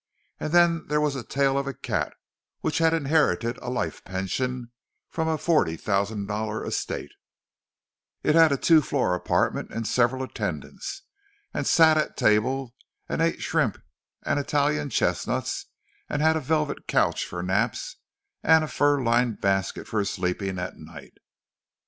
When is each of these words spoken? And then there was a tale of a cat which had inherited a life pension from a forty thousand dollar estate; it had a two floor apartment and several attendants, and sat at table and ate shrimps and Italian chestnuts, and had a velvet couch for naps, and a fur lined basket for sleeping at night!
And 0.39 0.51
then 0.51 0.87
there 0.87 0.99
was 0.99 1.15
a 1.15 1.21
tale 1.23 1.59
of 1.59 1.67
a 1.67 1.75
cat 1.75 2.15
which 2.61 2.79
had 2.79 2.91
inherited 2.91 3.57
a 3.59 3.69
life 3.69 4.03
pension 4.03 4.71
from 5.11 5.27
a 5.27 5.37
forty 5.37 5.77
thousand 5.77 6.25
dollar 6.25 6.65
estate; 6.65 7.11
it 8.23 8.33
had 8.33 8.51
a 8.51 8.57
two 8.57 8.81
floor 8.81 9.13
apartment 9.13 9.69
and 9.69 9.85
several 9.85 10.23
attendants, 10.23 11.03
and 11.53 11.67
sat 11.67 11.99
at 11.99 12.17
table 12.17 12.73
and 13.07 13.21
ate 13.21 13.43
shrimps 13.43 13.77
and 14.23 14.39
Italian 14.39 14.89
chestnuts, 14.89 15.67
and 16.09 16.19
had 16.23 16.35
a 16.35 16.39
velvet 16.39 16.87
couch 16.87 17.23
for 17.23 17.43
naps, 17.43 17.97
and 18.41 18.63
a 18.63 18.67
fur 18.67 19.03
lined 19.03 19.39
basket 19.39 19.87
for 19.87 20.03
sleeping 20.03 20.57
at 20.57 20.77
night! 20.77 21.13